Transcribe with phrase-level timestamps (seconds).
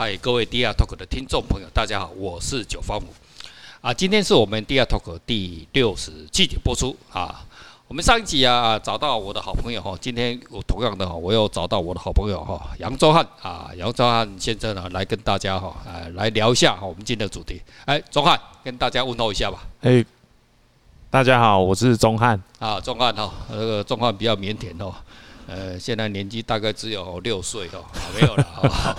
[0.00, 3.04] 嗨，各位 DR Talk 的听众朋友，大家好，我是九方五
[3.82, 3.92] 啊。
[3.92, 7.44] 今天是我们 DR Talk 第六十七集播出啊。
[7.86, 17.60] 我们上一集啊找到我的好朋友哈，今天我同样的哈，我又找到我的好朋友哈，杨宗翰啊，杨宗翰先生呢来跟大家哈，呃，来聊一下哈，我们今天的主题。
[17.84, 19.66] 哎，宗翰跟大家问候一下吧。
[19.82, 20.02] 哎，
[21.10, 24.94] 大家好，我是宗翰啊，宗翰哈，那个宗翰比较腼腆哦。
[25.50, 28.96] 呃，现在年纪大概只有六岁哦，没有了，好不好？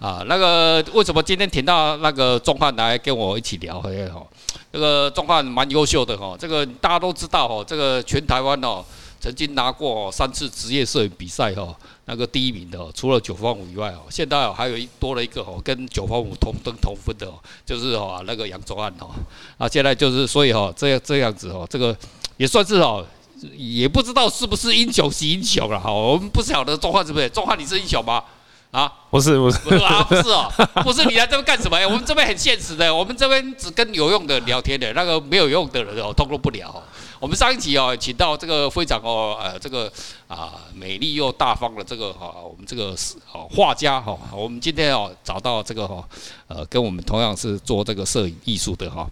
[0.00, 3.80] 啊，那个为什么今天请到那个宗翰来跟我一起聊？
[3.80, 4.26] 嘿，哦，
[4.72, 8.84] 这个宗翰蛮优秀的哈，这个大家都知道哦，这个全台湾哦，
[9.20, 11.72] 曾经拿过三次职业摄影比赛哈，
[12.06, 17.34] 那个第一名的，除了九方五以外哦，现在还有一多了一个哦，跟九方五同登同分的哦，
[17.64, 19.10] 就是哦那个杨宗汉哦，
[19.56, 21.96] 啊，现在就是所以哈，这样这样子哦，这个
[22.38, 23.06] 也算是哦。
[23.56, 27.28] 也不知道是不是英雄是英雄了哈，我们不晓得宗翰是不是？
[27.28, 28.22] 宗翰你是英雄吗？
[28.70, 30.50] 啊，不是不是，不是啊，不是哦，
[30.82, 31.86] 不是你来这边干什么呀？
[31.86, 36.82] 我们这边很现实的，我们这边只跟有用的聊天的，那个没有用的人哦，通通不聊。
[37.20, 39.92] 我们上一集哦，请到这个非常哦，呃，这个
[40.26, 42.96] 啊美丽又大方的这个哈，我们这个
[43.32, 46.02] 哦画家哈，我们今天哦找到这个哈，
[46.48, 49.06] 呃，跟我们同样是做这个摄影艺术的哈。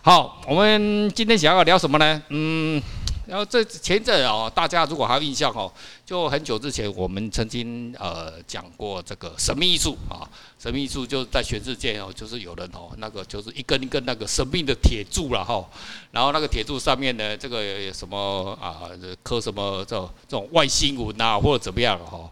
[0.00, 2.22] 好，我们今天想要聊什么呢？
[2.30, 2.82] 嗯。
[3.26, 5.72] 然后这前一阵哦，大家如果还有印象哦，
[6.04, 15.64] 就很久之前我们曾经呃讲过这个神秘艺术啊，神秘艺术就是在全世界哦，就是有人哦，那个就是一根一根那个神秘的铁柱了哈，
[16.10, 18.82] 然后那个铁柱上面呢，这个什么啊
[19.22, 22.30] 刻什么这这种外星文啊或者怎么样哈，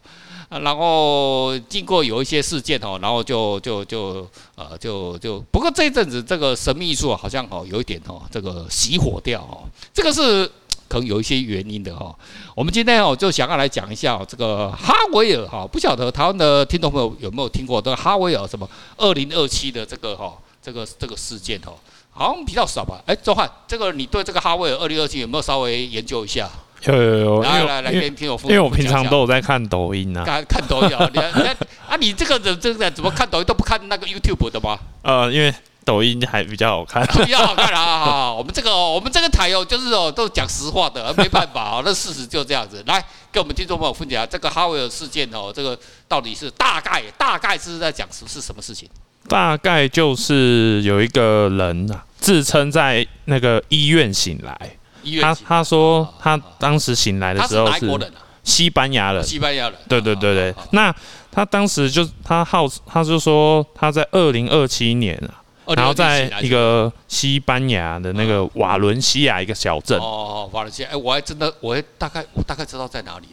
[0.61, 10.51] 然后经过有一些事件哦，然后就就就呃就就不过这一阵子这个神秘艺术好像哦有一点哦这个熄火掉哦，这个是。
[10.93, 12.15] 可能有一些原因的哈，
[12.55, 18.69] 我们今天哦就想要来讲一下这个哈维尔哈，不晓得台湾的听众朋友有没有听过这个哈维尔什么
[18.99, 21.73] 二零二七的这个哈这个这个事件哈，
[22.11, 23.01] 好像比较少吧？
[23.07, 26.47] 哎，周翰，这个你对这个哈维尔二零二七有没有稍微研究一下？
[26.85, 28.55] 有有有，来来来，跟听我分享。
[28.55, 31.57] 因为我平常都有在看抖音啊，看看抖音啊，你看
[31.89, 34.79] 啊，你这个人真的怎么看抖音都不看那个 YouTube 的吗？
[35.01, 35.55] 呃，因为。
[35.85, 38.33] 抖音还比较好看， 比较好看啊！
[38.33, 42.83] 我们这个我们这个台哦，就是哦，都讲实话的，没办法哦， 那事实就这样子。
[42.87, 45.77] 来，跟我们听众朋友分享这个哈维尔事件哦，这个
[46.07, 48.89] 到底是大概大概是在讲是是什么事情？
[49.29, 58.13] 大概就是有一个人啊，自称在那个医院醒来，医院他他说他当时醒来的时候是
[58.45, 60.55] 西班牙人，西班牙人，对对对对。
[60.71, 60.95] 那
[61.31, 65.42] 他当时就他号他就说他在二零二七年啊。
[65.77, 69.99] 然后在一个西班牙的那个瓦伦西亚一个小镇。
[69.99, 73.27] 哦，瓦伦西亚，哎，我还真的，我还大概，我大概知道在哪里。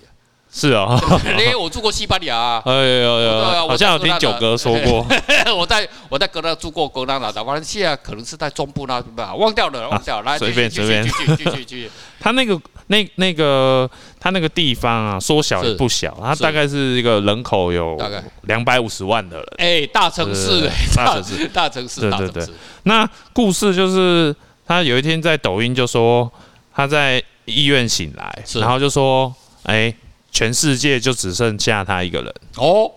[0.52, 2.60] 是啊，因 为我住过西班牙。
[2.66, 5.06] 哎呦呦，好像有听九哥说过。
[5.56, 10.32] 我在我在格拉住过格纳达，瓦伦西亚可能是在中部那边吧，忘掉了，忘掉了。
[10.32, 11.10] 来，随便随便，继
[11.54, 11.92] 续继续。
[12.20, 13.88] 他那个那那个
[14.20, 19.48] 他那个地方啊，说小也不小，他大概是一个人口有大概两百五十万的人。
[19.58, 22.48] 哎，大城市，大城市，大城市，对对对。
[22.84, 24.36] 那故事就是
[24.66, 26.30] 他有一天在抖音就说
[26.74, 29.32] 他在医院醒来，然后就说
[29.66, 29.94] 哎。
[30.32, 32.34] 全世界就只剩下他一个人。
[32.58, 32.92] 哦？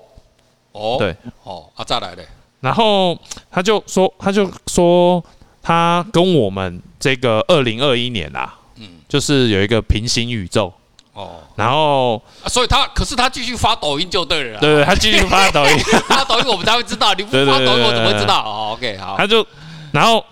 [0.72, 1.14] 哦，对。
[1.44, 2.26] 哦啊，再来嘞，
[2.60, 3.18] 然后
[3.50, 5.22] 他就说，他就说，
[5.62, 10.72] 他跟我们这个二零二一年啊，嗯，就是有一个平行宇宙。
[11.14, 15.78] 哦，然后，啊、所以他可是他继续发抖音就对了，对对，他继续发抖音，
[16.08, 18.40] 发抖音我们才会知道， 你不发抖音我怎么会知道？
[18.42, 19.46] 哦，OK，好，他就，
[19.92, 20.24] 然后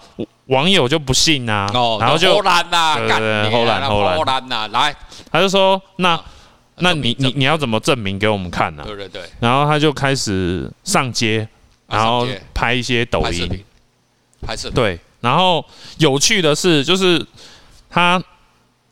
[0.47, 4.97] 网友就不信呐、啊，哦，然后就后来呐，对对对，后来后来后来呐，来，
[5.31, 6.19] 他就说那。
[6.81, 8.83] 那你你你要怎么证明给我们看呢？
[8.87, 9.23] 对对对。
[9.39, 11.47] 然后他就开始上街，
[11.87, 13.65] 然后拍一些抖音，
[14.41, 14.71] 拍摄。
[14.71, 14.99] 对。
[15.21, 15.65] 然后
[15.99, 17.25] 有趣的是，就是
[17.91, 18.23] 他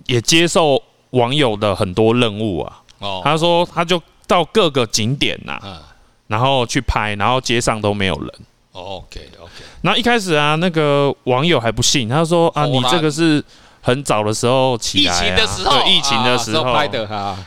[0.06, 2.82] 也接受网友的很多任务啊。
[2.98, 3.22] 哦。
[3.24, 5.58] 他说他就到各个景点呐，
[6.26, 8.32] 然后去拍，然后街上都没有人。
[8.72, 9.52] OK OK。
[9.80, 13.42] 然后一开始啊，那个网友还不信，他说啊，你这个是
[13.80, 17.38] 很早的时候起来，疫情的时候，对，疫情的时候拍的哈。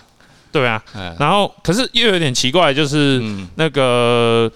[0.51, 0.83] 对啊，
[1.18, 3.21] 然后可是又有点奇怪，就是
[3.56, 4.51] 那个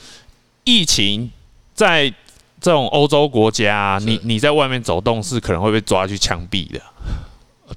[0.63, 1.31] 疫情
[1.73, 2.09] 在
[2.59, 6.81] 这种欧洲国家，你你在外面走动是可能会被抓去枪毙的。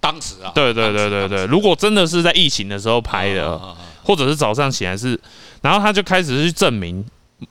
[0.01, 3.59] 当时啊，对对对对对，如果真的是在疫情的时候拍的，
[4.03, 5.19] 或者是早上起来是，
[5.63, 7.05] 然后他就开始去证明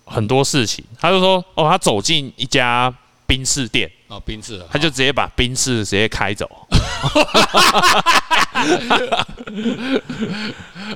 [0.05, 2.93] 很多事情，他就说哦，他走进一家
[3.25, 6.49] 冰室店，哦，宾士，他就直接把宾士直接开走。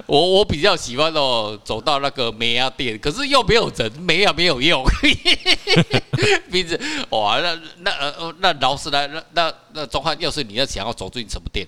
[0.06, 4.84] 我我比较喜欢哦，走到那个美亚店，可是又没有人，美亚没有用。
[6.50, 6.80] 宾士，
[7.10, 11.68] 哇，那那呃那劳斯莱那那那钟汉，要是你要想要走进什么店，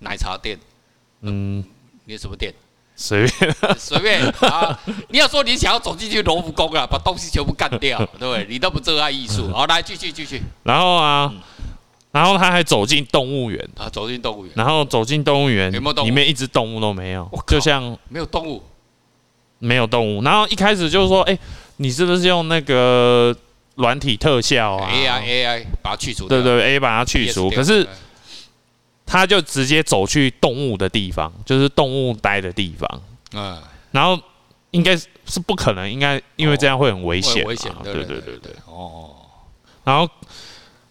[0.00, 0.58] 奶茶店，
[1.22, 1.64] 嗯，
[2.04, 2.52] 你什么店？
[2.98, 4.80] 随便，随便啊！
[5.10, 8.46] 你要说你想要走进去罗浮宫啊，把东西全部干掉， 对不对？
[8.48, 9.48] 你都不热爱艺术。
[9.52, 10.42] 好，来继续继续。
[10.62, 11.30] 然后啊，
[12.10, 14.52] 然后他还走进动物园啊，走进动物园。
[14.56, 18.62] 然后走进动物园，有没有动物里面一只动物都没有，就像没有动物，
[19.58, 20.22] 没有动物。
[20.22, 21.38] 然后一开始就是说，哎，
[21.76, 23.36] 你是不是用那个
[23.74, 27.50] 软体特效啊？AI AI 把它去除，对对，AI 把它去除。
[27.50, 27.86] 可是。
[29.06, 33.02] 他就直接走去动物的地方，就是动物待的地方。
[33.32, 33.62] 嗯，
[33.92, 34.20] 然后
[34.72, 37.44] 应该是不可能，应该因为这样会很危险。
[37.46, 38.52] 危险，对对对对。
[38.66, 39.14] 哦。
[39.84, 40.10] 然后，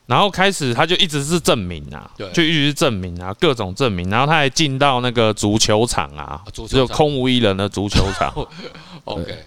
[0.06, 4.10] 然后开始他就一直是证明啊，就一直是证明啊，各种证明。
[4.10, 8.34] 然后他还进到那个足球场啊，只有空无一人的足球场。
[9.04, 9.46] OK，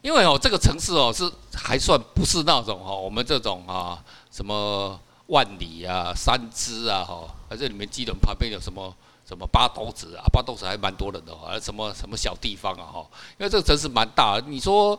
[0.00, 4.98] 因为哦，这个城市哦是还算不是那种哦，我们这种啊什么。
[5.28, 8.94] 万里啊，三芝啊，哈，还是里面基隆旁边有什么
[9.26, 10.24] 什么八斗子啊？
[10.32, 13.06] 八斗子还蛮多人的，还什么什么小地方啊，哈，
[13.38, 14.98] 因为这个城市蛮大，你说，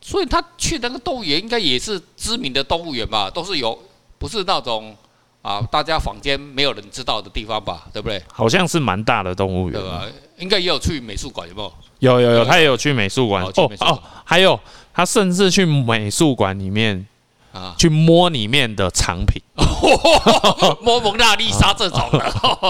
[0.00, 3.30] 所以他去那个动物园应该也是知名的动物园吧？
[3.30, 3.78] 都是有，
[4.18, 4.96] 不是那种
[5.42, 7.86] 啊，大家坊间没有人知道的地方吧？
[7.92, 8.22] 对不对？
[8.32, 10.06] 好像是蛮大的动物园，对吧？
[10.38, 11.72] 应该也有去美术馆，有没有？
[12.00, 14.58] 有有有，他也有去美术馆哦哦，还有
[14.92, 17.06] 他甚至去美术馆里面。
[17.54, 19.40] 啊，去摸里面的藏品，
[20.82, 22.18] 摸蒙娜丽莎这种的，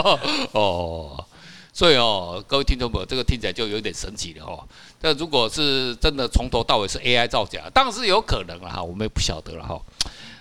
[0.53, 1.25] 哦，
[1.73, 4.63] 所以哦，各位听众朋友，这个听起来就有点神奇了哦。
[5.01, 9.81] 但如果是真的从头到尾是 AI 造假，当然是有可能了哈，我们也不晓得了哈。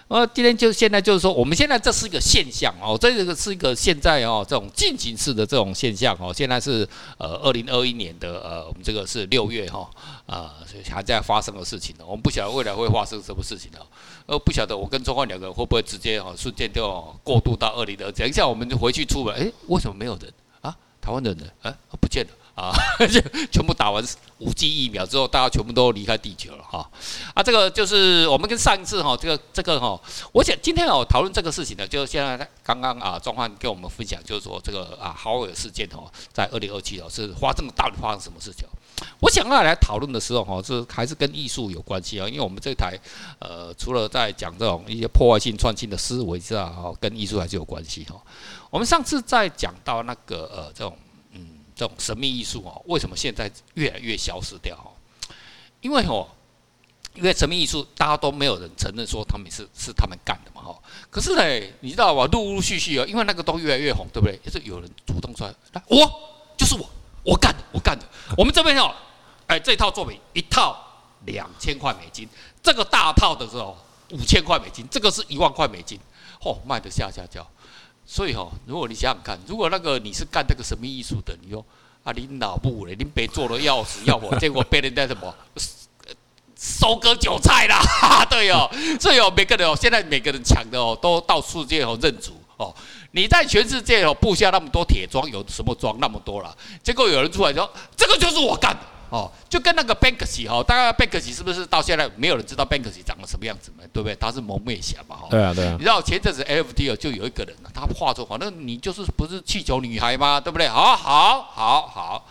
[0.09, 6.31] 呃，今天就现在就是说，我们现在这是一个现象哦，这个是一个现在哦这种进行式的这种现象哦。
[6.31, 9.89] 现在是呃二零二一年的呃我们这个是六月哈
[10.25, 10.53] 啊，
[10.91, 12.03] 还在发生的事情呢。
[12.05, 13.79] 我们不晓得未来会发生什么事情呢？
[14.25, 18.11] 呃，不晓得我跟钟汉两个人会不会直接哈瞬间就过渡到二零二？
[18.11, 20.75] 等一下我们就回去出门，哎，为什么没有人啊？
[21.01, 21.45] 台湾人呢？
[21.63, 22.31] 哎，不见了。
[22.55, 22.71] 啊，
[23.11, 23.19] 就
[23.51, 24.03] 全部打完
[24.37, 26.87] 五 G 疫苗之后，大家全部都离开地球了哈。
[27.33, 29.99] 啊，这个就是我们跟上一次哈，这个这个哈，
[30.31, 38.67] 我想今天我讨论这个事情呢，就是现在刚刚啊，钟汉跟我们分享，就是说这个啊，豪尔事件哦，在二零二七哦，是发生到底发生什么事情？
[39.19, 42.95] 我想要来讨论的时候哈，是还是跟艺术有关系啊，因为我们这台
[43.39, 48.21] 呃，除了在讲这种一些破坏性创新的思维之外哈，跟艺术还是有关系哈。
[48.69, 50.95] 我们上次在讲到那个呃，这种。
[51.75, 54.75] 这种神秘艺术哦，为什么现在越来越消失掉？
[54.75, 54.91] 哦，
[55.81, 56.27] 因为哦，
[57.15, 60.79] 因为神秘艺术大家都没有人承认说他们是是他们干的嘛，哈。
[61.09, 62.25] 可是呢，你知道吧？
[62.31, 64.37] 陆陆续续哦，因为那个都越来越红，对不对？
[64.43, 65.97] 就是有人主动出来，来我
[66.57, 66.89] 就是我，
[67.23, 68.05] 我干的，我干的。
[68.37, 68.93] 我们这边哦，
[69.47, 70.77] 哎，这套作品一套
[71.25, 72.27] 两千块美金，
[72.61, 73.77] 这个大套的时候
[74.11, 75.99] 五千块美金，这个是一万块美金，
[76.41, 77.47] 嚯，卖得下下叫。
[78.05, 81.65] 所以哈，如果你想想看，如果那个你是干这个神秘艺术的，你说
[82.03, 85.33] 啊，你脑部嘞，你别做了要死要活，结果被人家什么
[86.57, 87.79] 收割韭菜啦，
[88.29, 88.69] 对哦，
[88.99, 92.73] 所以哦，每个人哦，现在每个人抢的哦，都到世界哦认主哦，
[93.11, 96.55] 你在全世界哦布下那么多铁桩，有什么桩那么多了？
[96.83, 98.92] 结果有人出来说，这个就是我干的。
[99.13, 103.83] 哦，就跟那个 Banksy 哈，大概 Banksy 是不是到现在没有人知道 Banksy 长得什么样子嘛？
[103.93, 104.15] 对不对？
[104.15, 105.15] 他是蒙面侠嘛？
[105.15, 105.73] 哈，对啊，对啊。
[105.73, 110.41] 你知道前阵子 NFT 就有一个人他画出，反正你就是不是气球女孩吗？
[110.41, 110.67] 对不对？
[110.67, 112.25] 好好好好，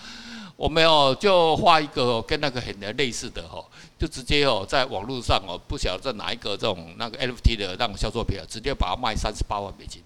[0.56, 3.64] 我们哦就画一个跟那个很类似的哈，
[3.96, 10.02] 就直接哦在网络上哦，不晓得在哪一个这种那个 NFT 的那种销售品啊，直接把它卖三十八万美金，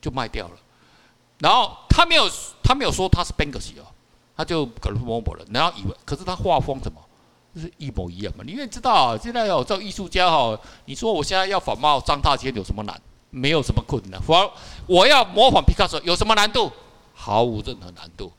[0.00, 0.54] 就卖掉了。
[1.40, 2.30] 然后他没有
[2.62, 3.90] 他没有说他是 Banksy 哦。
[4.36, 7.00] 他就可能摸摸了，然后以为，可是他画风怎么
[7.54, 8.44] 就是一模一样嘛？
[8.46, 13.00] 你愿意知道，现在有这艺术家哈，你说我现在要仿冒张大千有什么难？
[13.30, 14.20] 没有什么困难。
[14.26, 14.52] 我
[14.86, 16.70] 我要模仿皮卡丘有什么难度？
[17.12, 18.30] 毫无任何难度。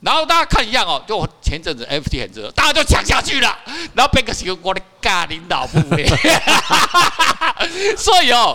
[0.00, 3.56] 然后大家看一样哦，就前阵子 FT 很热，大家就抢下去了。
[3.94, 6.06] 然后贝克西我的咖领导部位，
[7.96, 8.52] 所以哦，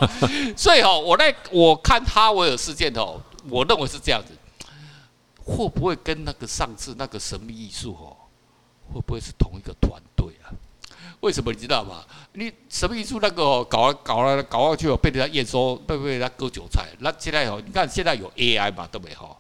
[0.56, 4.38] 所以哦，我在我看哈维尔事件哦，我认为是这样子。
[5.50, 8.15] 会不会跟那个上次那个神秘艺术哦，
[8.94, 10.53] 会不会是同一个团队啊？
[11.22, 12.06] 为什么你知道吗？
[12.34, 16.88] 你神秘艺术那个哦，搞搞了搞上去哦，被人家验收，被被人家割韭菜。
[17.00, 19.36] 那现在哦，你看现在有 AI 嘛，对不对哈？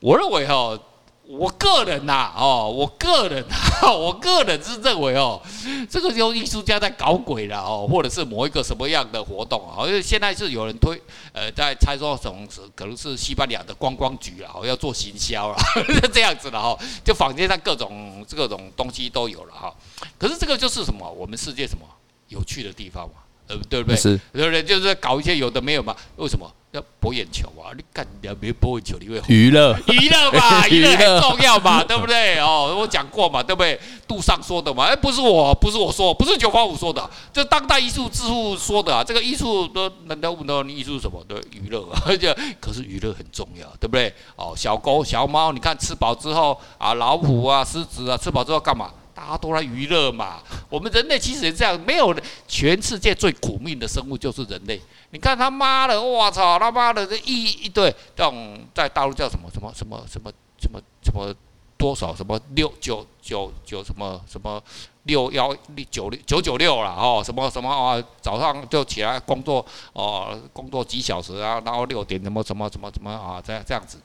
[0.00, 0.78] 我认为哈，
[1.28, 5.42] 我个人呐、哦，我个人、啊， 我个人是认为哦，
[5.90, 9.84] 这个就艺术家在搞鬼了哦，或者是某一个什么样的活动啊？
[9.86, 11.00] 因为现在是有人推，
[11.32, 15.56] 呃，在猜说什么可能是西班牙的观光局啊，要做行销了，
[16.14, 19.74] 这样子的哈，就坊间上各种各种东西都有了哈。
[20.16, 21.10] 可是这个就是什么？
[21.10, 21.84] 我们世界什么
[22.28, 23.25] 有趣的地方嘛？
[23.48, 23.96] 呃，对不对？
[23.96, 24.62] 是，对不对？
[24.62, 25.94] 就是搞一些有的没有嘛？
[26.16, 26.50] 为什么？
[26.72, 27.72] 要博眼球啊！
[27.74, 32.38] 你干你别博眼球，你会 娱乐娱乐嘛，娱乐很重要嘛，对不对？
[32.40, 33.80] 哦，我讲过嘛，对不对？
[34.06, 39.02] 杜尚说的嘛，哎，不是我，不是我说，不是九八五说的，这当代艺术之父说的啊。
[39.02, 42.02] 这个艺术都难道问到你艺术什么对娱乐啊？
[42.04, 44.12] 而 且可是娱乐很重要，对不对？
[44.34, 48.90] 哦，小狗、小猫，你看吃饱之后啊，老虎啊、狮子啊，吃饱之后干嘛？
[49.16, 50.42] 大家都来娱乐嘛。
[50.68, 52.14] 我们人类其实也这样，没有
[52.46, 54.78] 全世界最苦命的生物就是人类。
[55.10, 60.30] 你看他妈的，我操他妈的这一一对这种在大陆叫什么什么什么什么
[60.60, 61.34] 什么什么
[61.78, 64.62] 多少什么六九九九什么什么
[65.04, 65.56] 六幺
[65.90, 73.98] 九六九九六了哦，什么什么啊，早上就起来工作哦，工作几小时啊，然后六点什么什么什么什么啊，这样这样子。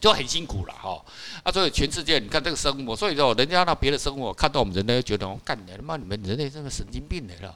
[0.00, 0.98] 就很辛苦了哈，
[1.42, 7.54] 啊，所以全世界你看这个生物，所以说人家那别的生物看到我们人类，觉得哦干你他妈你们人类这个神经病来了，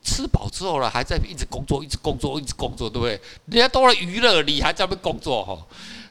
[0.00, 3.20] 吃饱之后了还在一直工作，一直工作，一直工作，对不对？
[3.46, 5.58] 人家都来娱乐，你还在那工作哈，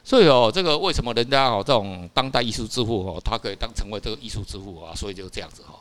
[0.04, 4.94] 所以哦，这个为什么人家哦这种当代艺术之父哦，他可以当成为这个艺术之父啊？
[4.94, 5.80] 所以就这样子哈。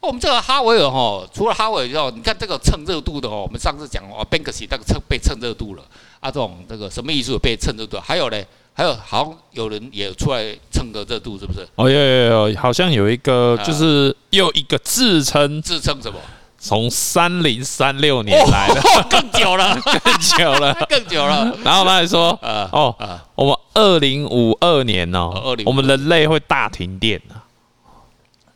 [0.00, 5.84] 我们这个哈维尔哈，除了哈维尔之后，你看这个蹭热度的哦，我们上次讲哦 b a n k s 那个蹭被蹭热度了
[6.18, 8.36] 啊，这种这个什么艺术被蹭热度，还有呢？
[8.78, 11.66] 还有，好像有人也出来蹭个热度，是不是？
[11.74, 16.16] 哦，有有有，好像有一个，就是又一个自称自称什么？
[16.60, 18.80] 从三零三六年来的，
[19.10, 21.56] 更久了， 更久了，更久了。
[21.64, 22.94] 然后他还说，呃，哦，
[23.34, 27.42] 我们二零五二年哦，二零，我们人类会大停电啊。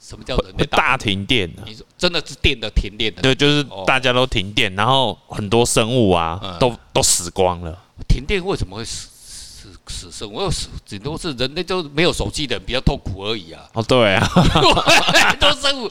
[0.01, 1.63] 什么叫人类大停电呢？
[1.67, 3.23] 你说真的是电的停电的？
[3.23, 7.77] 对，就是大家都停电，然后很多生物啊，都都死光了。
[8.09, 9.09] 停电为什么会死？
[9.93, 13.63] 死生，我有死，顶多是人类就没有手机的人比较痛苦而已啊。
[13.75, 15.91] 哦，对啊， 很多生物，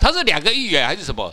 [0.00, 1.32] 它是两个预言还是什么？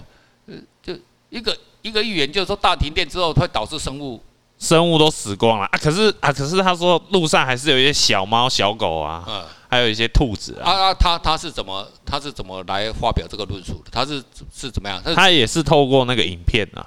[0.84, 0.94] 就
[1.30, 4.22] 一个一个预言，就是说大停电之后会导致生物
[4.60, 5.78] 生物都死光了啊。
[5.78, 10.72] 可是啊，可是他说路上还是有一些小猫小狗啊，嗯，还有一些兔子啊。
[10.72, 13.90] 啊，他他是怎么他是怎么来发表这个论述的？
[13.92, 15.02] 他是是怎么样？
[15.16, 16.86] 他也是透过那个影片啊。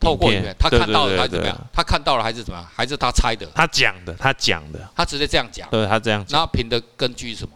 [0.00, 1.56] 透过他看到了还是怎么样？
[1.72, 2.68] 他看到了还是怎么样？
[2.74, 3.46] 还是他猜的？
[3.54, 5.68] 他讲的，他讲的，他直接这样讲。
[5.70, 6.40] 对，他这样讲。
[6.40, 7.52] 那凭的根据是什么？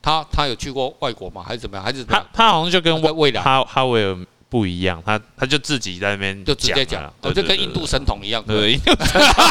[0.00, 1.44] 他他有去过外国吗？
[1.46, 1.84] 还是怎么样？
[1.84, 4.16] 还是他他好像就跟未来哈哈维尔
[4.48, 8.42] 不一样，他他就自己在那边就直接讲了，就跟印度神童一样。
[8.46, 8.80] 对，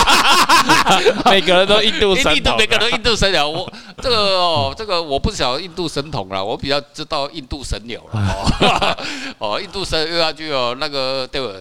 [1.25, 3.47] 每个人都印度神童，每个人都印度神鸟。
[3.47, 3.71] 我
[4.01, 8.97] 这个哦，这个我不晓得印度神童了，我比较知道印度神鸟了。
[9.37, 11.53] 哦， 印度神又要就有那个对不？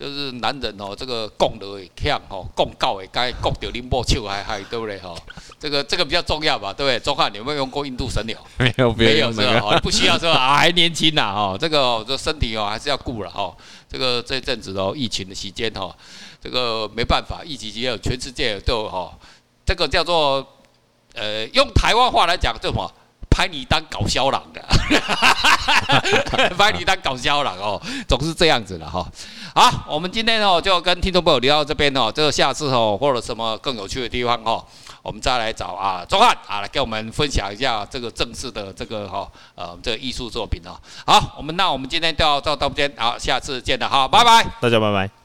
[0.00, 5.14] 就是男人哦，这个共的会强吼，讲到会该讲到你莫笑还还对不对哈？
[5.58, 6.98] 这个这个比较重要吧，对不对？
[7.00, 8.38] 钟汉，你有没有用过印度神鸟？
[8.56, 9.78] 没有，没有是吧？
[9.82, 10.56] 不需要是吧？
[10.56, 13.54] 还年轻呐哈，这个这身体哦还是要顾了哈。
[13.90, 15.94] 这个这阵子哦，疫情的期间哈，
[16.42, 19.12] 这个没办法，疫情期间全世界都有哈，
[19.66, 20.46] 这个叫做
[21.12, 22.90] 呃，用台湾话来讲叫什么？
[23.28, 24.60] 拍你当搞笑郎的，
[24.98, 25.54] 哈哈
[25.88, 29.06] 哈，把你当搞笑了哦，总是这样子的哈。
[29.54, 34.64] 好，我们今天哦就跟听众朋友聊到这边哦，这个下次哦或者什么更有趣的地方哦，
[35.02, 40.78] 我们再来找啊钟汉啊来给我们分享一下这个正式的这个哈呃这个艺术作品哦。
[41.06, 45.19] 好，我们那我们今天就到到这边，好，下次见了，哈，拜拜，大家拜拜。